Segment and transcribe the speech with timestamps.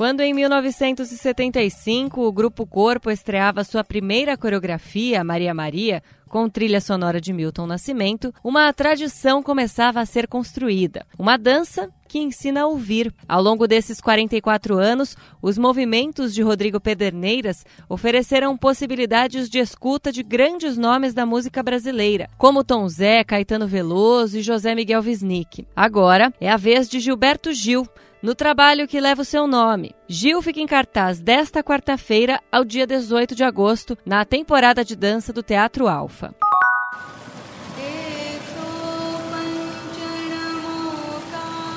[0.00, 7.20] Quando em 1975 o Grupo Corpo estreava sua primeira coreografia, Maria Maria, com trilha sonora
[7.20, 11.04] de Milton Nascimento, uma tradição começava a ser construída.
[11.18, 13.12] Uma dança que ensina a ouvir.
[13.28, 20.22] Ao longo desses 44 anos, os movimentos de Rodrigo Pederneiras ofereceram possibilidades de escuta de
[20.22, 25.66] grandes nomes da música brasileira, como Tom Zé, Caetano Veloso e José Miguel Wisnik.
[25.76, 27.86] Agora é a vez de Gilberto Gil,
[28.22, 29.94] no trabalho que leva o seu nome.
[30.08, 35.32] Gil fica em cartaz desta quarta-feira ao dia 18 de agosto, na temporada de dança
[35.32, 36.34] do Teatro Alfa.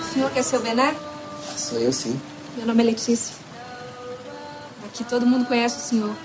[0.01, 0.93] O senhor quer ser o Bené?
[1.55, 2.19] Sou eu sim.
[2.57, 3.35] Meu nome é Letícia.
[4.85, 6.15] Aqui todo mundo conhece o senhor.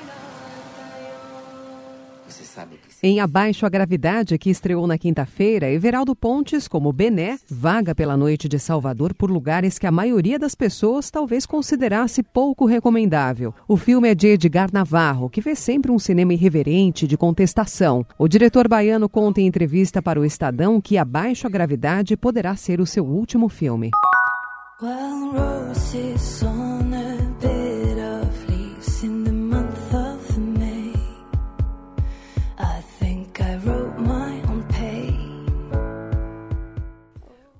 [3.03, 8.49] Em Abaixo a Gravidade, que estreou na quinta-feira, Everaldo Pontes, como Bené, vaga pela noite
[8.49, 13.55] de Salvador por lugares que a maioria das pessoas talvez considerasse pouco recomendável.
[13.67, 18.05] O filme é de Edgar Navarro, que fez sempre um cinema irreverente de contestação.
[18.19, 22.81] O diretor baiano conta em entrevista para o Estadão que Abaixo a Gravidade poderá ser
[22.81, 23.91] o seu último filme.
[24.81, 25.29] Well,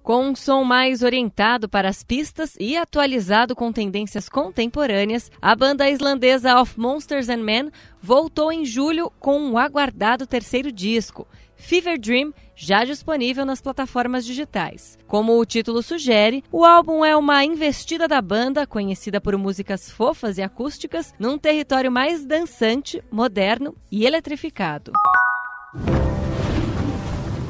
[0.09, 5.91] Com um som mais orientado para as pistas e atualizado com tendências contemporâneas, a banda
[5.91, 12.33] islandesa Of Monsters and Men voltou em julho com um aguardado terceiro disco, Fever Dream,
[12.57, 14.99] já disponível nas plataformas digitais.
[15.07, 20.39] Como o título sugere, o álbum é uma investida da banda, conhecida por músicas fofas
[20.39, 24.91] e acústicas, num território mais dançante, moderno e eletrificado.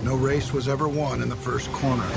[0.08, 2.08] No race was ever won in the first corner,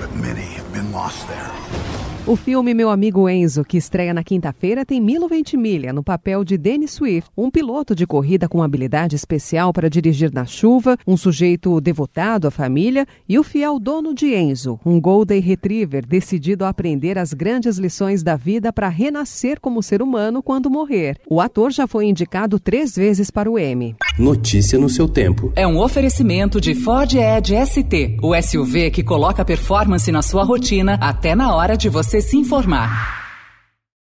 [0.00, 2.15] but many have been lost there.
[2.28, 6.58] O filme Meu Amigo Enzo, que estreia na quinta-feira, tem Milo Ventimiglia no papel de
[6.58, 11.80] Dennis Swift, um piloto de corrida com habilidade especial para dirigir na chuva, um sujeito
[11.80, 17.16] devotado à família e o fiel dono de Enzo, um Golden Retriever decidido a aprender
[17.16, 21.20] as grandes lições da vida para renascer como ser humano quando morrer.
[21.30, 23.94] O ator já foi indicado três vezes para o Emmy.
[24.18, 25.52] Notícia no seu tempo.
[25.54, 30.98] É um oferecimento de Ford Edge ST, o SUV que coloca performance na sua rotina
[31.00, 31.88] até na hora de
[32.20, 33.25] se informar.